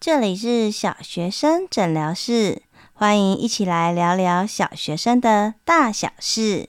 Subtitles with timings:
[0.00, 2.62] 这里是小学生诊疗室，
[2.92, 6.68] 欢迎一起来聊聊小学生的大小事。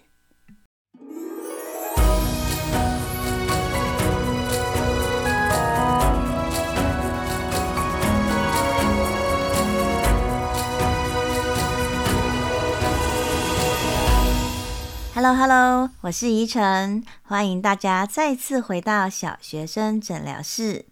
[15.13, 20.85] Hello，Hello，我是怡晨，欢迎大家再次回到小学生诊疗室。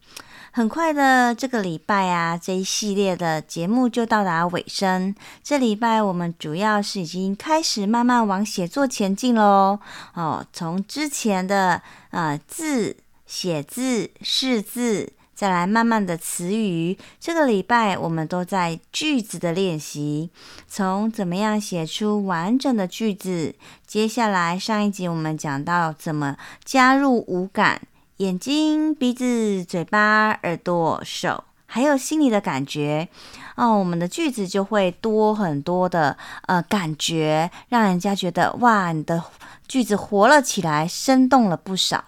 [0.58, 5.14] 很快的，这个礼拜啊，这一系列的节目就到达尾声。
[5.44, 9.78] 这礼拜我们主要是已经开始慢慢往写作前进喽。
[10.16, 12.98] 哦，从之前的呃字、
[13.28, 16.98] 写字、识字，再来慢慢的词语。
[17.20, 20.32] 这个礼拜我们都在句子的练习，
[20.68, 23.54] 从怎么样写出完整的句子。
[23.86, 27.80] 接下来上一集我们讲到怎么加入五感。
[28.18, 33.08] 眼睛、鼻子、嘴巴、耳朵、手，还有心里的感觉
[33.56, 39.24] 哦，我们的句子就会多很多的呃感觉，让人家觉得哇，你的
[39.68, 42.04] 句子活了起来，生动了不少。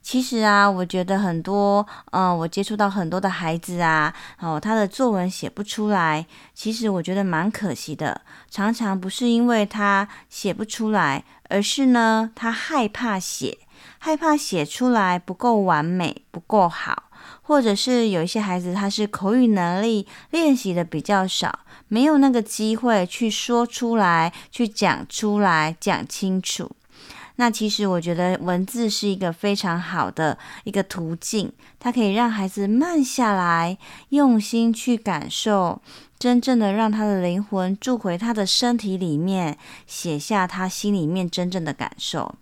[0.00, 8.22] 其实啊，我觉得很多，嗯、我接触到很多的孩子啊，哦，他的作文写不出来，其实我觉得蛮可惜的。
[8.50, 13.58] 常常不是因为他写不出来，而是呢，他害怕写。
[14.04, 17.04] 害怕写出来不够完美，不够好，
[17.42, 26.72] 或者是有一些孩子他是口语能力练习的比较少，没有那个机会去说出来，去讲出来，讲清楚。
[27.36, 35.80] 那其实我觉得文字是一个非常好的一个途径，它可以让孩子慢下来，用心去感受，
[36.18, 42.34] 真正的让他的灵魂住回他的身体里面，写下他心里面真正的感受。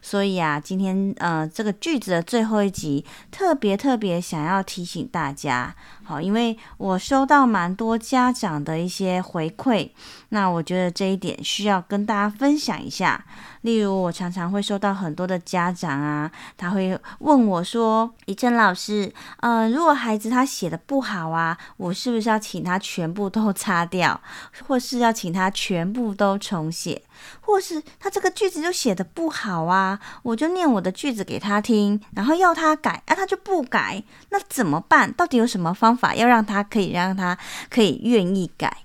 [0.00, 5.74] 所以啊，今天呃，这个句子的最后一集，特别特别想要提醒大家，
[6.04, 9.90] 好，因为我收到蛮多家长的一些回馈，
[10.30, 13.24] 那我觉得这一点需要跟大家分享一下。
[13.62, 24.20] 例如，我常常会收到很多的家长啊，他会问我说：“怡珍老师，呃，如果孩子他写的不好啊，我是不是要请他全部都擦掉，
[24.66, 27.02] 或是要请他全部都重写？”
[27.40, 35.12] 或是他这个句子就写的不好啊，我就念我的句子给他听，然后要他改，啊，他就不改，那怎么办？
[35.12, 37.36] 到底有什么方法要让他可以让他
[37.68, 38.84] 可以愿意改？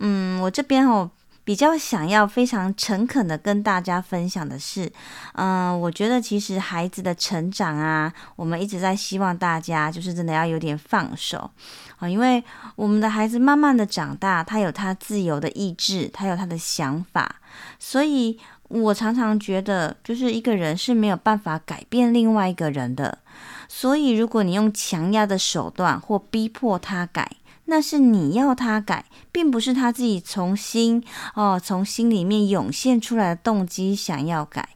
[0.00, 1.10] 嗯，我这边哦。
[1.42, 4.92] 比较想要非常诚恳的跟大家分享的是，
[5.32, 11.50] 嗯、我觉得其实孩子的成长啊，我们一直在希望大家就是真的要有点放手
[11.98, 12.44] 啊，因为
[12.76, 17.36] 我们的孩子慢慢的长大，他有他自由的意志，他有他的想法，
[17.80, 18.38] 所以
[18.68, 23.18] 我常常觉得，就是一个人是没有办法改变另外一个人的，
[23.66, 27.32] 所以如果你用强压的手段或逼迫他改。
[27.70, 31.00] 那是你要他改，并不是他自己从心
[31.36, 34.70] 哦，从心里面涌现出来的动机想要改。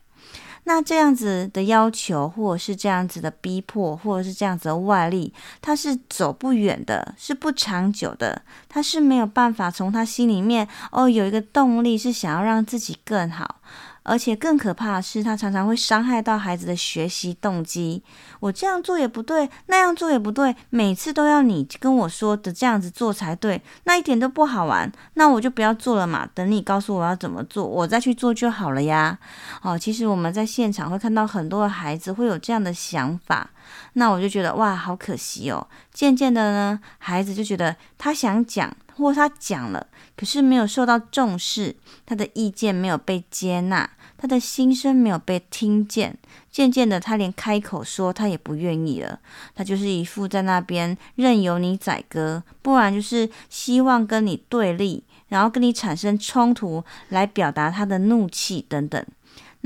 [0.66, 13.56] 那这样子的要求，或者是这样子的逼迫，或者是这样子的外力，他是走不远的，是不长久的，他是没有办法从他心里面哦有一个动力，是想要让自己更好。
[14.04, 18.02] 而且更可怕的是，他常常会伤害到孩子的学习动机。
[18.38, 24.92] 我这样做也不对，那样做也不对，每次都要你跟我说的这样子做才对，那一点都不好玩。
[25.14, 29.18] 那我就不要做了嘛，等你告诉我要怎么做，我再去做就好了呀。
[29.62, 33.50] 哦，其实我们在现场会看到很多的孩子会有这样的想法，
[33.94, 35.66] 那我就觉得哇，好可惜哦。
[35.92, 38.70] 渐渐的呢，孩子就觉得他想讲。
[38.96, 39.84] 或他讲了，
[40.16, 41.74] 可是没有受到重视，
[42.06, 46.16] 他的意见没有被接纳，他的心声没有被听见。
[46.50, 49.18] 渐渐的，他连开口说他也不愿意了，
[49.56, 59.04] 他就是一副在那边任由你宰割，不然就是希望跟你对立，然后跟你产生冲突，来表达他的怒气等等。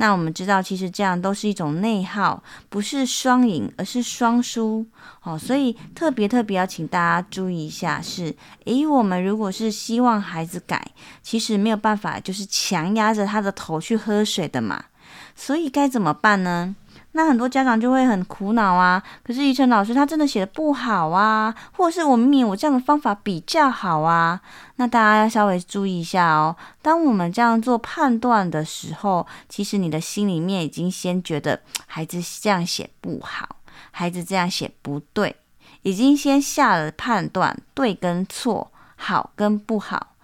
[0.00, 4.86] 那我们知道，其实这样都是一种内耗，不是双赢，而是双输。
[5.24, 8.32] 哦，所以特别特别要请大家注意一下，是，
[8.64, 14.84] 诶，我们如果是希望孩子改，其实没有办法，就是强压着他的头去喝水的嘛。
[15.34, 16.76] 所以该怎么办呢？
[17.18, 19.02] 那很多家长就会很苦恼啊。
[19.24, 24.40] 可是怡晨老师他真的写的不好啊，或者是我明明我这样的方法比较好啊。
[24.76, 26.54] 那大家要稍微注意一下哦。
[26.80, 33.56] 当我们这样做判断的时候，其实你的心里面已经先觉得孩子这样写不好，
[33.90, 35.34] 孩子这样写不对，
[35.82, 40.14] 已经先下了判断，对跟错，好跟不好。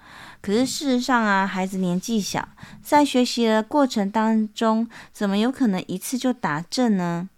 [0.44, 2.46] 可是事实上啊，孩子年纪小，
[2.82, 7.30] 在学习的过程当中，怎么有可能一次就达阵呢？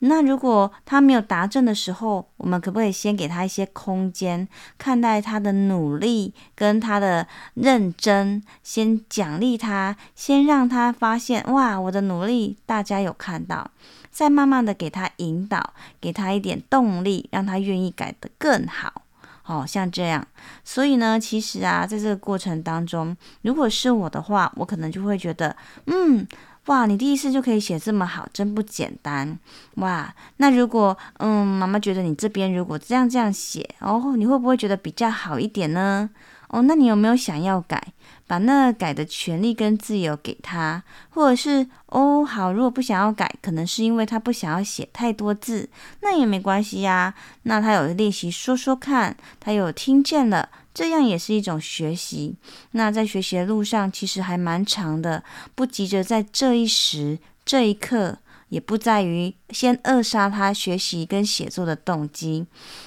[0.00, 4.46] 那如果他没有达阵的时候，我们可不可以先给他一些空间，
[4.76, 13.70] 看待他的努力跟他的认真，先奖励他，先让他发现哇，我的努力大家有看到，
[14.10, 19.03] 再慢慢的给他引导，给他一点动力，让他愿意改得更好。
[19.46, 20.26] 哦，像这样，
[20.64, 25.54] 所以呢，其实啊，在这个过程当中，如果是我的话，我可能就会觉得，
[25.86, 26.26] 嗯，
[26.66, 29.38] 哇，你第一次就可以写这么好，真不简单，
[29.74, 30.14] 哇。
[30.38, 36.08] 那如果，嗯，妈妈觉得你这边如果这样这样写，哦，你会不会觉得比较好一点呢？
[36.48, 37.92] 哦，那你有没有想要改？
[38.26, 45.68] 把那改的权利跟自由给他，或者是哦好，如果不想要改，可能是因为他不想要写太多字，
[46.00, 47.14] 那也没关系呀。
[47.42, 52.34] 那他有练习说说看，他有听见了，这样也是一种学习。
[52.70, 55.22] 那在学习的路上，其实还蛮长的，
[55.54, 58.16] 不急着在这一时这一刻，
[58.48, 62.46] 也不在于先扼杀他学习跟写作的动机。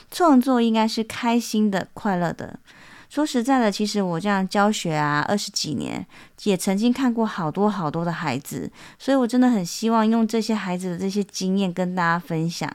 [0.09, 2.59] 创作应该是开心的、快乐的。
[3.09, 6.05] 说实在的，其实我这样教学啊，二十几年，
[6.43, 12.69] 也曾经看过好多好多的孩子，所以我真的很希望用这些孩子的这些经验跟大家分享。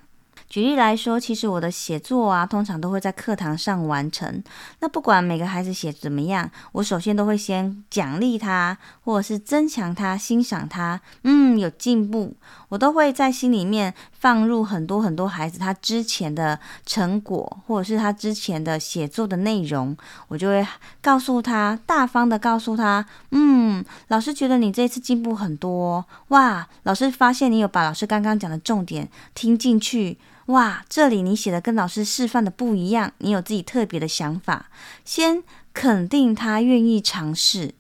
[0.52, 4.44] 举例来说，其实我的写作啊，通常都会在课堂上完成。
[4.80, 11.00] 那不管每个孩子写怎么样，我首先都会先奖励他，或者是增强他、欣赏他。
[11.24, 12.36] 嗯，有进步，
[12.68, 19.96] 我都会在心里面放入很多很多孩子他之前的成果，或者是他之前的写作的内容，
[20.28, 20.66] 我就会
[21.00, 30.18] 告诉他，大方的告诉他，嗯，老师觉得你这次进步很多，哇，老师发现你有把老师刚刚讲的重点听进去。
[30.52, 34.66] 哇，这里你写的跟老师示范的不一样，你有自己特别的想法。
[35.02, 37.74] 先肯定他愿意尝试，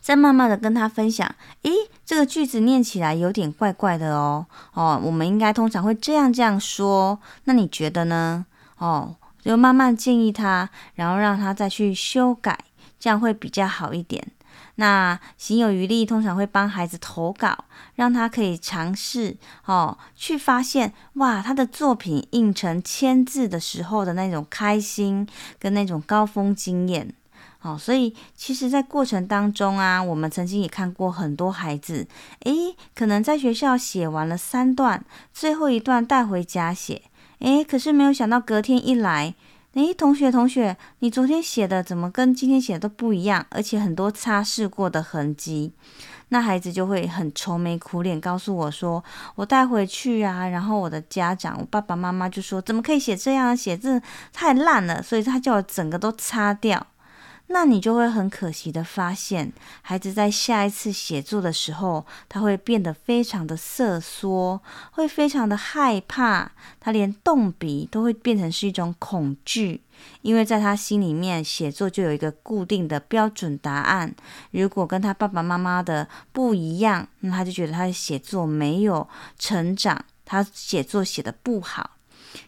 [0.00, 1.34] 再慢慢的跟他分享。
[1.62, 1.70] 诶，
[2.06, 4.46] 这个句子念起来有点怪怪的哦。
[4.72, 7.18] 哦，我们应该通常会这样这样说。
[7.44, 8.46] 那你觉得呢？
[8.78, 12.58] 哦，就慢慢建议他，然后让他再去修改，
[12.98, 14.26] 这样会比较好一点。
[14.76, 17.64] 那行有余力，通常会帮孩子投稿，
[17.94, 19.36] 让他可以尝试
[19.66, 25.26] 哦，去发现哇，他的作品印成签字的时候的那种开心
[25.58, 27.12] 跟那种高峰经验
[27.62, 27.76] 哦。
[27.78, 32.06] 所以其实，在过程当中啊，我们曾经也看过很多孩子，
[32.44, 37.02] 诶，可能在学校写完了三段，最后一段带回家写，
[37.40, 39.34] 诶，可是没有想到隔天一来。
[39.74, 43.46] 诶，同学，同学，你昨天写的怎么跟今天写的都不一样？
[43.50, 45.72] 而且很多擦拭过的痕迹，
[46.30, 49.04] 那孩子就会很愁眉苦脸，告诉我说
[49.36, 53.56] ：“我带回去啊。”然后我的家长，我爸爸妈妈就说：“怎么可以写这样？
[53.56, 54.02] 写字
[54.32, 56.84] 太烂了。”所以他叫我整个都擦掉。
[57.52, 59.52] 那你就会很可惜的发现，
[59.82, 64.60] 孩子在下一次写作的时候，他会变得非常的瑟缩，
[64.92, 69.82] 会非常的害怕，他连动笔都会变成是一种恐惧，
[70.22, 74.14] 因为在他心里面，写作就有一个固定的标准答案，
[74.52, 79.08] 如果跟他爸爸妈妈的不一样，那他就觉得他的写作没有
[79.40, 81.96] 成长，他写作写的不好。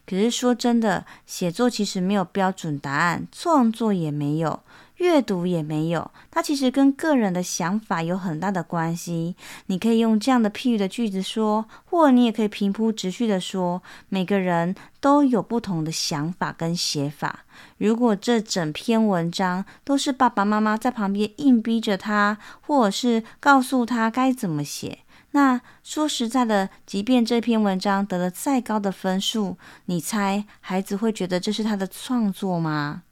[0.07, 4.63] 可是说真的，写作其实没有标准答案，创作也没有。
[5.03, 9.35] 阅读也没有，它其实跟个人的想法有很大的关系。
[9.67, 17.41] 你可以用这样的譬喻的句子说，或者你也可以平铺直叙的说，每个人都有不同的想法跟写法。
[17.79, 25.01] 如果这整篇文章都是爸爸妈妈在旁边硬逼着他，或者是告诉他该怎么写，
[25.33, 29.57] 那说实在的，即便这篇文章得了再高的分数，
[29.87, 33.03] 你猜孩子会觉得这是他的创作吗？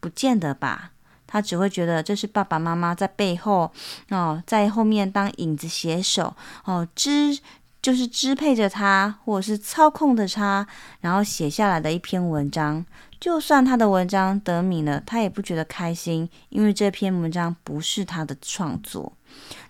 [0.00, 0.92] 不见得吧。
[1.36, 3.70] 他只会觉得这是爸爸妈妈在背后
[4.08, 7.38] 哦，在后面当影子写手哦，支
[7.82, 10.66] 就是支配着他，或者是操控着他，
[11.02, 12.82] 然后写下来的一篇文章。
[13.20, 19.12] 就算他的文章得名了，他也不觉得开心，因为这篇文章不是他的创作。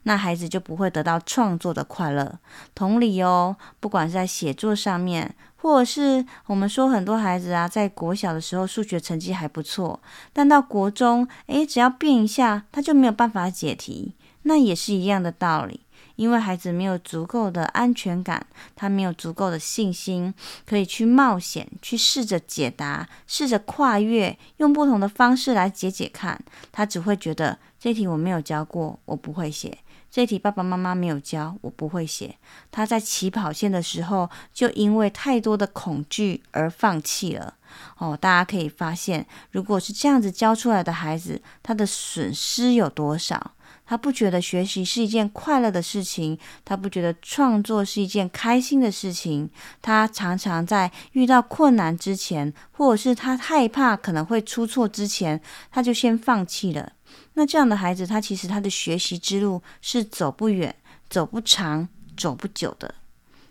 [0.05, 2.39] 那孩子就不会得到创作的快乐。
[2.77, 5.35] 同理哦，不管是在写作上面。
[5.67, 9.99] 或者是我们说很多孩子啊，在国小的时候数学成绩还不错，
[10.33, 14.15] 但到国中，诶，只要变一下，他就没有办法解题。
[14.43, 15.81] 那也是一样的道理，
[16.15, 18.47] 因为孩子没有足够的安全感，
[18.77, 20.33] 他没有足够的信心，
[20.65, 26.41] 可以去冒险，去试着解答，试着跨越，用不同的方式来解解看。
[26.71, 29.77] 他只会觉得这题我没有教过，我不会写。
[30.17, 32.37] 这题爸爸妈妈没有教，我不会写。
[32.71, 37.53] 他在起跑线的时候，就因为太多的恐惧而放弃了。
[37.99, 43.53] 哦，大家可以发现，如果是这样子教出来的孩子，他的损失有多少？
[43.85, 49.51] 他不觉得学习是一件快乐的事情，他不觉得创作是一件开心的事情。
[49.83, 56.93] 他常常在遇到困难之前，或者是他害怕可能会出错之前，他就先放弃了。
[57.39, 60.75] 那这样的孩子，他其实他的学习之路是走不远、
[61.11, 62.95] 走不长、走不久的。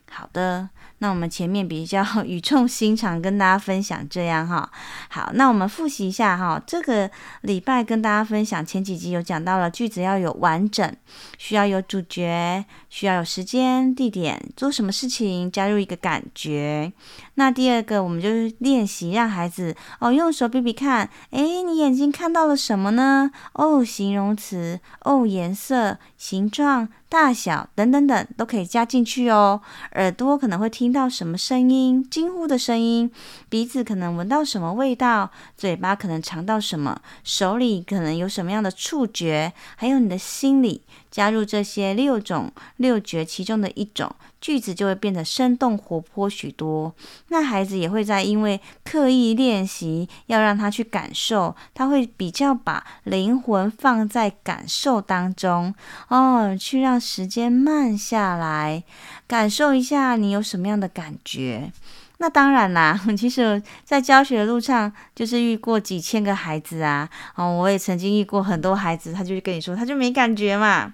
[0.10, 0.70] 好的。
[1.00, 4.72] 那我们前面比较 语重心长跟大家分享这样哈，
[5.10, 10.96] 好，那我们复习一下哈，这个礼拜跟大家分享前几集有讲到了句子要有完整，
[11.38, 16.94] 需要有主角，需要有时间、地点，做什么事情，加入一个感觉。
[17.34, 23.30] 那第二个我们就是练习让孩子哦用手比比看，诶，你眼睛看到了什么呢？
[23.52, 26.88] 哦，形容词，哦，颜色、形状。
[27.08, 29.62] 大小等等等都可以加进去哦。
[29.94, 32.08] 耳朵可能会听到什么声音？
[32.10, 33.10] 惊呼的声音。
[33.48, 35.32] 鼻子可能闻到什么味道？
[35.56, 37.00] 嘴巴可能尝到什么？
[37.24, 39.54] 手里可能有什么样的触觉？
[39.76, 40.82] 还有你的心里。
[41.16, 46.94] 加入这些六种六觉其中的一种，句子就会变得生动活泼许多。
[47.30, 55.74] 那孩子也会在因为刻意练习，要让他去感受，他会比较把灵魂放在感受当中
[56.10, 58.84] 哦，去让时间慢下来，
[59.26, 61.72] 感受一下你有什么样的感觉。
[62.18, 70.94] 那当然啦， 其实，在教学的路上，就是遇过几千个孩子啊，哦，我也曾经遇过很多孩子，他就跟你说，他就没感觉嘛。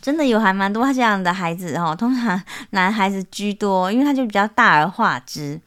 [0.01, 2.41] 真的有还蛮多这样的孩子哦，通常
[2.71, 5.61] 男孩子居多，因为他就比较大而化之。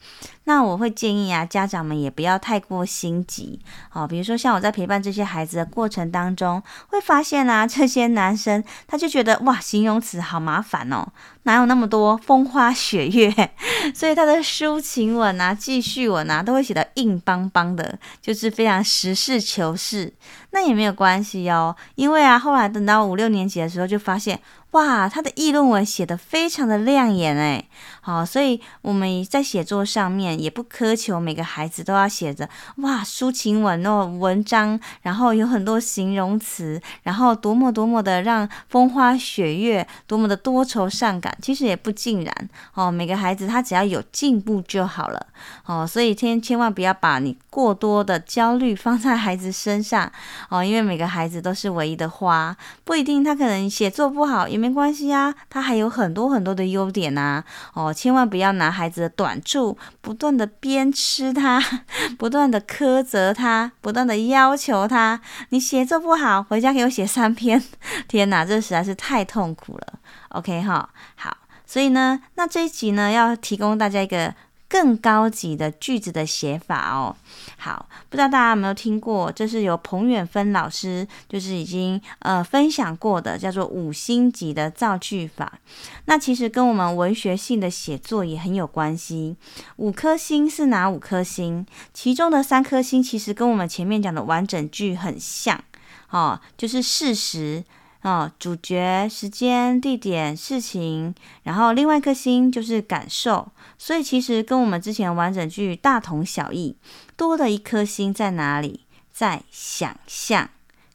[0.47, 3.59] 那我会建议啊，家长们也不要太过心急
[3.93, 4.05] 哦。
[4.07, 11.07] 比如说，像我在陪伴这些孩子的过程当中，会发现啊， 这些男生他就觉得哇，形容词好麻烦哦，
[11.43, 13.33] 哪有那么多风花雪月？
[13.95, 20.13] 所以他的抒情文啊、记叙文啊，都会写得硬邦邦的，就是非常实事求是。
[20.51, 24.24] 那也没有关系哦，因为啊，后来等到五六年级的时候，就发现。
[24.25, 24.39] 谢
[24.75, 27.63] 哇，他的议论文写得非常的亮眼哎，
[28.01, 42.49] 好，所以我们在写作上面也不苛求每个孩子都要写着哇抒情文哦文章，然后有很多形容词，然后多么多么的让风花雪月，多么的多愁善感，其实也不尽然。
[42.73, 42.91] 哦。
[42.91, 45.27] 每个孩子他只要有进步就好了。
[45.65, 50.11] 哦，所以千千万不要把你过多的焦虑放在孩子身上。
[50.49, 57.43] 哦，因为每个孩子都是唯一的花，不一定他可能写作不好，因为没关系呀，他还有很多很多的优点呐。
[57.75, 61.61] 哦，千万不要拿孩子的短处不断的鞭笞他，
[62.17, 65.21] 不断的苛责他，不断的要求他。
[65.49, 67.63] 你写作不好，回家给我写三篇。
[68.09, 69.99] 天哪，这实在是太痛苦了。
[70.29, 74.33] OK 哈，好，所以呢，那这一集呢，要提供大家一个。
[74.67, 77.15] 更高级的句子的写法哦，
[77.57, 79.31] 好，不知道大家有没有听过？
[79.31, 85.59] 这是由彭远芬老师就是已经呃分享过的，叫做五星级的造句法。
[86.05, 89.37] 那其实跟我们文学性的写作也很有关系。
[89.77, 91.65] 五颗星是哪五颗星？
[91.93, 95.63] 其中的三颗星其实跟我们前面讲的完整句很像
[96.09, 97.63] 哦，就是事实。
[98.05, 106.77] 哦，主角、时间、地点、事情，然后另外一颗心就是感受，所以其实跟我们之前完整句大同小异。
[107.17, 108.81] 多的一颗心在哪里？
[109.11, 110.51] 在想象，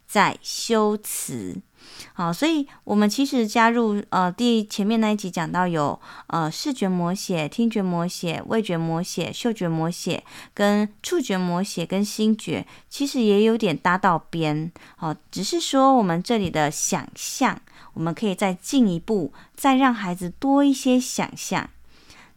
[0.06, 1.56] 在修辞。
[2.12, 10.22] 好，所以我们其实加入呃，第前面那一集讲到有呃视觉模写、听觉模写、味觉模写、嗅觉模写、
[10.52, 14.70] 跟触觉模写跟心觉，其实也有点搭到边。
[14.98, 17.58] 哦，只是说我们这里的想象，
[17.94, 21.70] 我们可以再进一步，再让孩子多一些想象。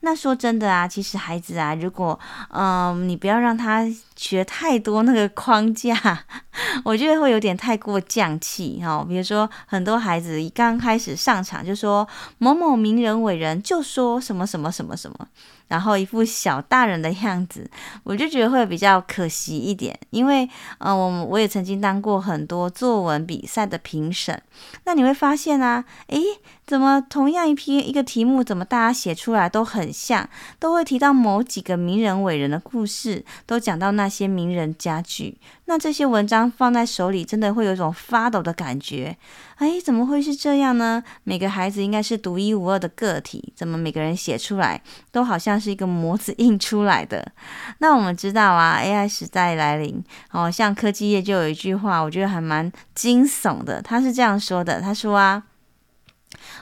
[0.06, 2.20] 那说真的啊，其实孩子啊，如果
[2.50, 3.86] 嗯、你不要让他
[4.18, 5.96] 学太多那个框架，
[6.84, 9.06] 我觉得会有点太过匠气哈。
[9.08, 12.06] 比如说，很多孩子一刚开始上场就说
[12.38, 15.28] 某某名人伟人就说什么什么什么什么。
[15.68, 17.70] 然后一副小大人的样子，
[18.04, 20.48] 我就觉得会比较可惜一点，因为，
[20.80, 24.42] 嗯、我我也曾经当过很多作文比赛的评审，
[24.86, 26.22] 那你会发现啊，诶，
[26.66, 30.30] 怎么同样一篇一个题目，怎么大家写出来都很像，
[30.60, 35.38] 都会提到某几个名人伟人的故事，都讲到那些名人佳句。
[35.66, 39.18] 那这些文章放在手里，真的会有一种发抖的感觉。
[39.56, 41.02] 哎，怎么会是这样呢？
[41.24, 47.32] 每个孩子应该是独一无二的个体，怎么每个人写出来都好像是一个模子印出来的？
[47.80, 53.82] 那我们知道啊，AI 时代来临，哦，像科技业就有一句话，我觉得还蛮惊悚的。
[53.82, 55.44] 他是这样说的：他说啊，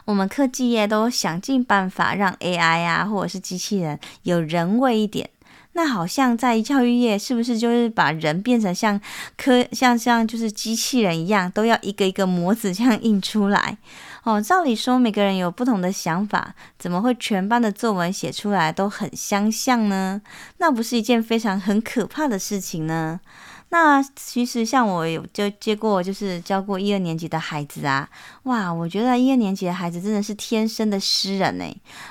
[0.06, 5.28] 我们科技业都想尽办法让 AI 啊，或者是机器人有人味一点。
[5.74, 9.00] 那好像在教育业，是不是就是把人变成像
[9.38, 13.78] 科像像就是机器人一样，都要一个一个模子这样印出来？
[14.24, 20.22] 哦，照理说每个人有不同的想法，怎么会全班的作文写出来都很相像呢？
[20.58, 23.20] 那不是一件非常很可怕的事情呢？
[23.72, 28.08] 那其实像我有就接过，就是教过一二年级的孩子啊，
[28.44, 31.66] 哇，我觉得一二年级的孩子真的是天生的诗人呢。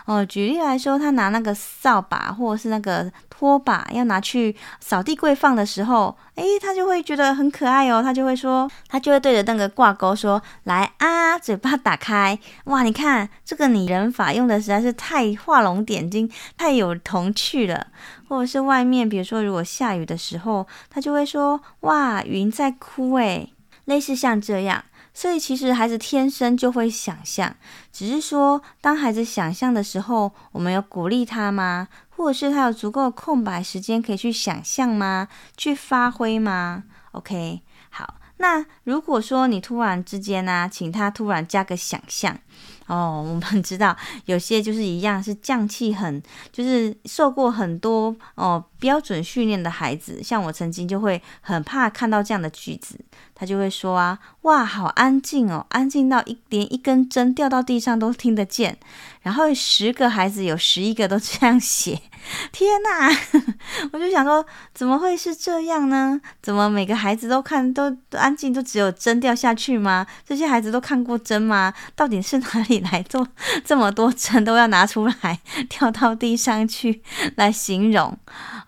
[0.06, 17.88] 哦，举例来说，他拿那个扫把或者是那个拖把要拿去扫地柜放的时候，诶，他就会觉得很可爱哦，他就会说，他就会对着那个挂钩说：“来啊，嘴巴打开， 哇，你看这个拟人法用的实在是太画龙点睛，太有童趣了。”
[18.26, 23.52] 或者是外面，比如说如果下雨的时候，他就会说：“哇，云在哭。”诶，
[23.84, 24.82] 类似像这样。
[25.12, 27.54] 所以其实孩子天生就会想象，
[27.92, 31.88] 只是说当孩子想象的时候，我们有鼓励他吗？
[32.10, 35.28] 或者是他有足够空白时间可以去想象吗？
[35.56, 38.16] 去发挥吗？OK，好。
[38.36, 42.38] 那如果说你突然之间呢、啊，请他突然加个想象。
[42.86, 52.98] 哦，我们知道有些就是一样是匠气很，就是受过很多哦标准训练的孩子，像我曾经就会很怕看到这样的句子，
[53.34, 58.76] 他就会说啊，哇，好安静哦，安静到一连一根针掉到地上都听得见，
[59.22, 62.00] 然后十个孩子有十一个都这样写，
[62.50, 63.08] 天哪，
[63.92, 64.44] 我就想说
[64.74, 66.20] 怎么会是这样呢？
[66.42, 70.06] 怎么每个孩子都看都安静，都只有针掉下去吗？
[70.26, 71.72] 这些孩子都看过针吗？
[71.94, 72.80] 到底是哪里？
[72.80, 73.28] 来做
[73.62, 77.02] 这么多针都要拿出来掉到地上去
[77.36, 78.16] 来形容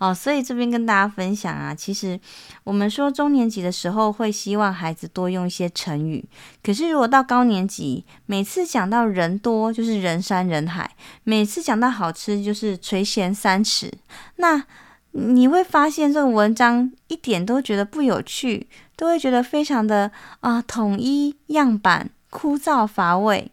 [0.03, 2.19] 哦，所以这边跟大家分享啊，其实
[2.65, 6.25] 我们说中年级的时候会希望孩子多用一些成语，
[6.61, 10.91] 可是如果到高年级，每次讲到人多就是人山人海，
[11.23, 13.93] 每次讲到好吃就是垂涎三尺，
[14.39, 14.65] 那
[15.13, 18.67] 你会发现这个文章一点都觉得不有趣，
[18.97, 23.53] 都会觉得非常的啊、统一样板，枯燥乏味。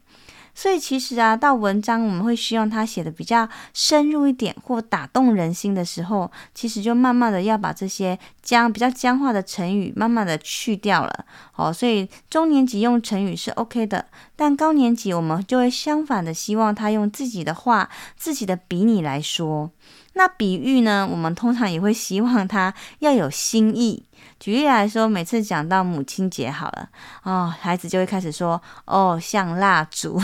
[0.59, 11.25] 所以其实啊，到文章我们会希望他写的比较深入一点，或打动人心的时候，其实就慢慢的要把这些僵比较僵化的成语慢慢的去掉了。
[11.55, 19.71] 哦，所以中年级用成语是 OK 的，但高年级我们就会相反的希望他用自己的话、自己的比拟来说。
[20.13, 24.03] 那比喻呢，我们通常也会希望他要有新意。
[24.39, 26.87] 举例来说，每次讲到母亲节好了，
[27.23, 30.21] 哦，孩子就会开始说：“哦，像蜡烛，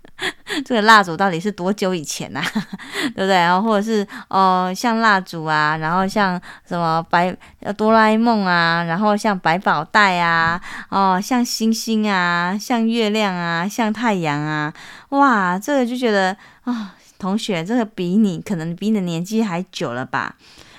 [0.64, 2.44] 这个蜡烛到底是多久以前呐、啊？
[3.14, 3.34] 对不对？
[3.34, 7.34] 然后或者是哦，像蜡烛啊，然后像什么白
[7.76, 14.72] 哆啦 A 梦啊，然后像百宝袋啊，哦，像星星啊，像月亮啊，像太阳啊，
[15.10, 20.36] 哇，这个就觉得啊、同学，这个比你可能比你的年纪还久了吧？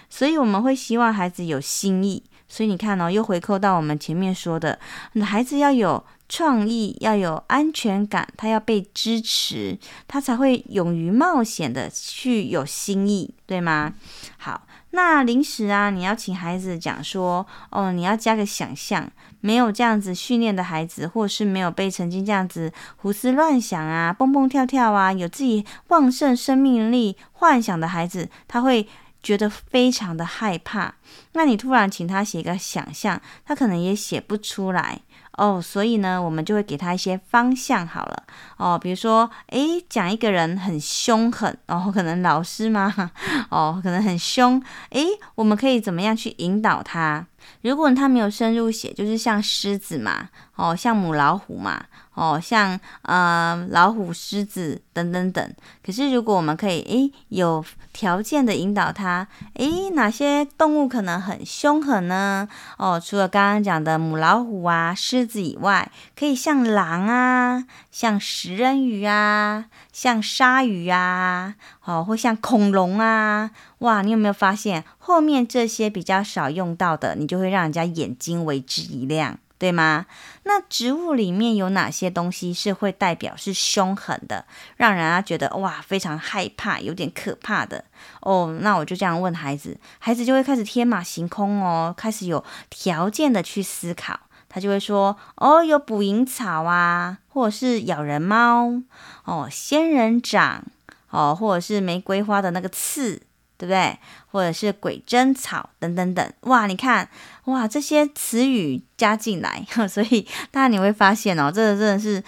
[0.10, 4.78] 所以我们会希望孩子有新意。”所以你看哦，又回扣到我们前面说的，
[5.24, 13.94] 孩子要有创意，要有安全感，他要被支持，他才会勇于冒险的去有新意，对吗？
[14.36, 28.88] 好，那临时啊，你要请孩子讲说，哦，你要加个想象，没有这样子训练的孩子，或是没有被曾经这样子胡思乱想啊、蹦蹦跳跳啊，有自己旺盛生命力、幻想的孩子，他会。
[29.24, 30.96] 觉得非常的害怕，
[31.34, 35.00] 那你突然请他写一个想象，他可能也写不出来
[35.46, 35.62] 哦。
[35.62, 38.24] 所以呢，我们就会给他一些方向好了
[38.58, 38.78] 哦。
[38.82, 43.12] 比如说，诶，讲一个人很凶狠，然后，可能老师嘛，
[43.50, 47.26] 哦，可能很凶，诶，我们可以怎么样去引导他？
[47.62, 51.86] 如果他没有深入写，就是像狮子嘛，哦，像母老虎嘛。
[52.22, 55.54] 哦，像呃老虎、狮子等等等。
[55.84, 62.48] 可是如果我们可以诶有条件的引导他，诶哪些动物可能很凶狠呢？
[62.78, 71.56] 哦，除了刚刚讲的母老虎啊、狮子以外，可以像狼啊、像食人鱼啊、像鲨鱼啊，
[71.86, 73.50] 哦，或像恐龙啊。
[73.80, 79.40] 哇，你有没有发现后面这些比较少用到的，你就会让人家眼睛为之一亮。
[79.62, 80.08] 对吗？
[80.42, 84.44] 那植物里面有哪些东西是会代表是凶狠的，
[84.76, 87.86] 让人家觉得哇非常害怕，有点可怕的
[88.22, 88.58] 哦？
[88.62, 94.20] 那我就这样问孩子，孩子就会开始天马行空哦，开始有条件的去思考，
[94.50, 98.82] 他就会说哦，有捕蝇草啊，或者是咬人猫
[99.26, 100.64] 哦，仙人掌
[101.12, 103.22] 哦，或者是玫瑰花的那个刺。
[103.62, 104.00] 对不对？
[104.32, 106.66] 或者是鬼针草等等等，哇！
[106.66, 107.10] 你看，
[107.46, 112.24] 哇，这些词语加进来， 所以大家你会发现哦，这个真的是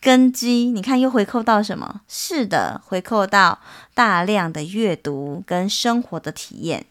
[0.00, 2.02] 根基，你看又回扣到什么？
[2.06, 3.58] 是的，回扣到
[3.94, 6.84] 大量的阅读跟生活的体验。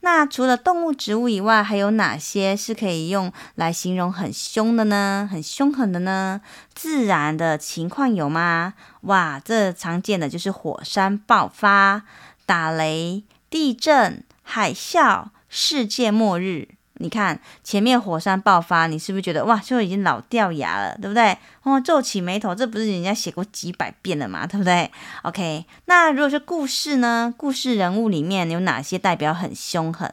[0.00, 5.28] 那除了动物、植物以外，还有哪些是可以用来形容很凶的呢？
[5.28, 6.40] 很凶狠的呢？
[6.74, 8.74] 自然的情况有吗？
[9.00, 12.02] 哇，这常见的就是火山爆发、
[12.44, 13.24] 打雷、
[13.56, 16.68] 地震、海啸、世界末日。
[16.98, 21.38] 你看前面火山爆发，你是不是觉得哇，就已经老掉牙了，对不对？
[21.62, 24.90] 哦，皱起眉头，这不是人家写过几百遍了嘛，对不对
[25.22, 27.32] ？OK，那如果是故事呢？
[27.34, 30.12] 故事人物里面有哪些代表很凶狠？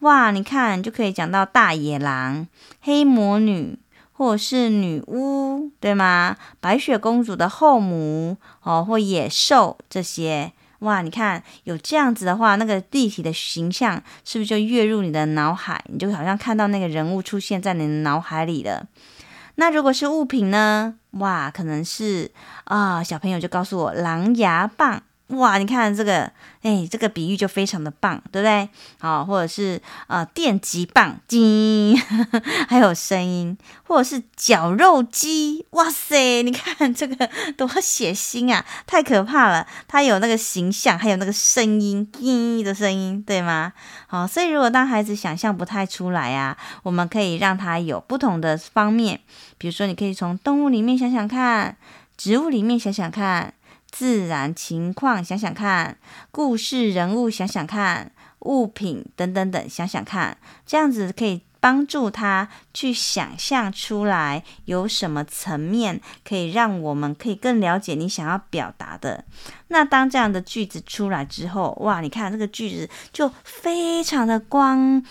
[0.00, 2.48] 哇，你看就可以讲到大野狼、
[2.80, 3.78] 黑魔女，
[4.10, 6.36] 或者是女巫，对吗？
[6.58, 10.50] 白雪公主的后母哦，或野兽这些。
[10.80, 15.82] 哇，你看有这样子的话，那个立体的形象是不是就跃入你的脑海？
[15.88, 18.86] 你就好像看到那个人物出现在你的脑海里了。
[19.56, 20.94] 那如果是物品呢？
[21.12, 22.30] 哇，可能是
[22.64, 25.02] 啊、小朋友就告诉我，狼牙棒。
[25.30, 26.30] 哇，你看这个，
[26.62, 28.68] 哎，这个比喻就非常的棒，对不对？
[28.98, 31.96] 好，或者是呃电击棒，叮，
[32.68, 39.66] 还有声音，或者是绞肉机，哇塞，你看这个多血腥啊，太可怕了！
[39.86, 43.72] 它有那个形象，还有那个声音，叮的声音，对吗？
[44.08, 49.20] 好，所以如果当孩子想象不太出来啊，我们可以让他有不同的方面，
[49.58, 51.76] 比如说你可以从动物里面想想看，
[52.16, 53.54] 植物里面想想看。
[53.90, 55.96] 自然情况，想想看；
[56.30, 58.06] 故事人物，想想看；
[58.40, 60.38] 物品等等等，想想看。
[60.64, 69.24] 这样子可以帮助他去想象出来有什么层面可以让我们可以更了解你想要表达的。
[69.68, 75.04] 那当这样的句子出来之后，哇，你看这个句子就非常的光。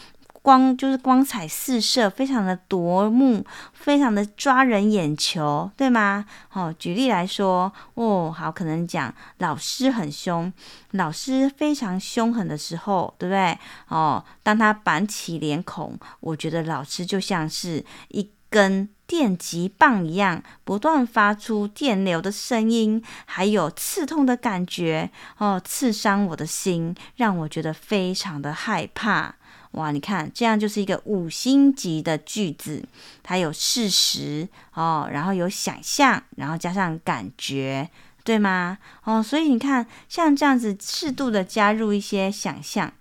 [0.49, 6.25] 光就是光彩四射，非常的夺目，非常的抓人眼球，对吗？
[6.53, 10.51] 哦，举例来说，哦，好，可能讲老师很凶，
[10.93, 13.55] 老师非常凶狠的时候，对不对？
[13.89, 29.35] 哦，当他板起脸孔，我觉得老师就像是一根电击棒一样，不断发出电流的声音，还有刺痛的感觉，哦，刺伤我的心，让我觉得非常的害怕。
[29.71, 32.83] 哇，你看，这样就是一个五星级的句子，
[33.21, 37.89] 它有事实哦，然后有想象，然后加上感觉。
[38.23, 38.77] 对吗？
[39.03, 42.91] 哦，所以你看，像这样子适度的加入一些想象。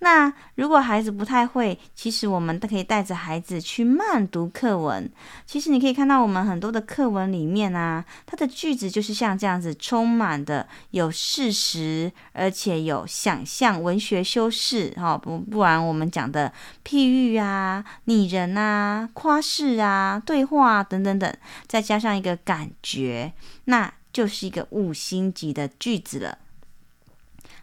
[0.00, 5.10] 那如果孩子不太会，其实我们都可以带着孩子去慢读课文。
[5.46, 14.92] 其实你可以看到，我们很多的课文里面啊，它的句子就是像这样子，充满的有事实，而且有想象、文学修饰。
[14.96, 16.52] 哈、哦，不不然我们讲的
[16.84, 21.34] 譬喻啊、拟人啊、夸饰啊、对话啊等等等，
[21.66, 23.32] 再加上一个感觉，
[23.64, 23.90] 那。
[24.16, 26.38] 就是一个五星级的句子了。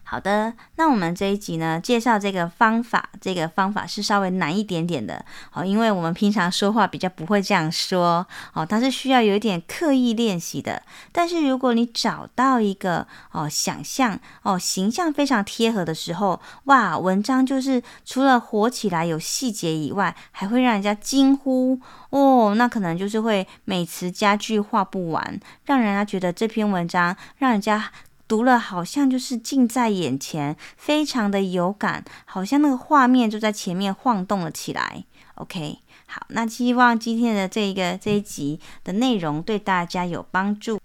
[0.06, 10.82] 好的，那我们这一集呢，介绍这个方法，这个方法是稍微难一点点的哦，因为我们平常说话比较不会这样说哦，它是需要有一点刻意练习的。
[11.10, 27.90] 但是如果你找到一个哦，想象哦，形象非常贴合的时候，哇，文章就是除了活起来有细节以外，还会让人家惊呼哦，那可能就是会美词佳句画不完，让人家觉得这篇文章让人家。
[28.26, 35.04] 读了好像就是近在眼前，非常的有感，好像那个画面就在前面晃动了起来。
[35.36, 40.80] OK，好，那希望今天的这一个这一集的内容对大家有帮助。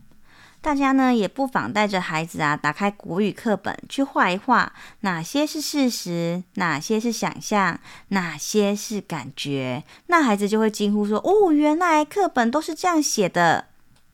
[0.61, 13.67] 大家呢也不妨带着孩子啊，打开国语课本去画一画，哪些是事实，哪些是想象，哪些是感觉，那孩子就会惊呼说：“哦，原来课本都是这样写的。”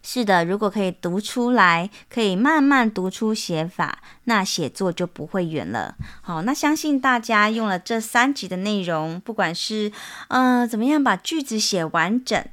[0.08, 5.96] 是的，如果可以读出来，可以慢慢读出写法，那写作就不会远了。
[6.22, 9.92] 好，那相信大家用了这三集的内容，不管是
[10.28, 12.46] 呃怎么样把句子写完整，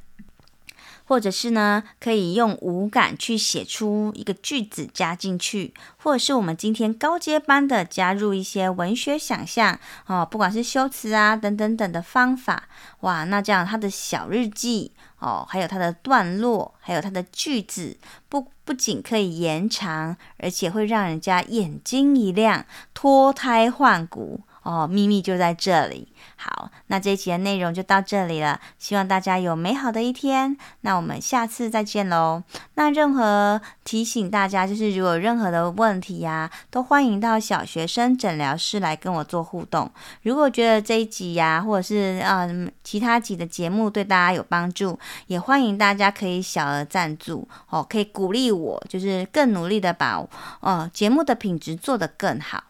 [1.05, 12.65] 或者是呢可以用五感去写出一个句子加进去，或者是我们今天高阶班的加入一些文学想象哦，不管是修辞啊等等等的方法，
[13.01, 14.93] 哇，那这样他的小日记。
[15.23, 17.97] 哦，还有它的段落，还有它的句子，
[18.29, 24.41] 不不仅可以延长，而且会让人家眼睛一亮，脱胎换骨。
[24.62, 26.09] 哦，秘密就在这里。
[26.37, 30.57] 好，那这一集的内容就到这里了，希望大家有美好的一天。
[30.83, 32.42] 那我们下次再见喽。
[32.75, 39.90] 那任何提醒大家，就是如果任何的问题呀、都欢迎到小学生诊疗室来跟我做互动。
[40.22, 50.25] 如果觉得这一集呀、或者是嗯其他集的节目对大家有帮助，也欢迎大家可以小额赞助哦，可以鼓励我，就是更努力的把
[50.61, 52.64] 哦节目的品质做得更好。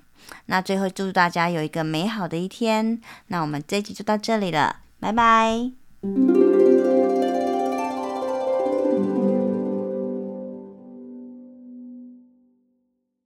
[0.53, 3.01] 那最后祝大家有一个美好的一天。
[3.29, 5.73] 那我们这一集就到这里了，拜拜。